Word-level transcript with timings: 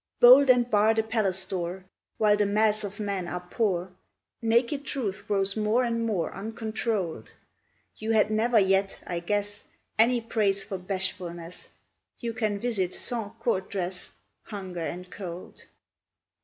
Bolt 0.19 0.49
and 0.49 0.67
bar 0.67 0.95
the 0.95 1.03
palace 1.03 1.45
door; 1.45 1.85
While 2.17 2.35
the 2.35 2.47
mass 2.47 2.83
of 2.83 2.99
men 2.99 3.27
are 3.27 3.47
poor, 3.51 3.91
Naked 4.41 4.83
truth 4.83 5.25
grows 5.27 5.55
more 5.55 5.83
and 5.83 6.03
more 6.07 6.33
Uncontrolled; 6.33 7.29
You 7.97 8.09
had 8.11 8.31
never 8.31 8.57
yet, 8.57 8.97
I 9.05 9.19
guess, 9.19 9.63
Any 9.99 10.19
praise 10.19 10.65
for 10.65 10.79
bashfulness, 10.79 11.69
You 12.17 12.33
can 12.33 12.57
visit 12.59 12.95
sans 12.95 13.33
court 13.39 13.69
dress, 13.69 14.09
Hunger 14.45 14.81
and 14.81 15.07
Cold! 15.11 15.65